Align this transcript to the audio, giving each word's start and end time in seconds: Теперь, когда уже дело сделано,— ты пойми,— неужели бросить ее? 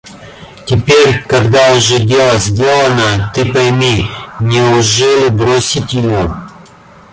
Теперь, 0.65 1.21
когда 1.29 1.75
уже 1.75 1.99
дело 2.03 2.35
сделано,— 2.39 3.31
ты 3.35 3.45
пойми,— 3.45 4.09
неужели 4.39 5.29
бросить 5.29 5.93
ее? 5.93 6.35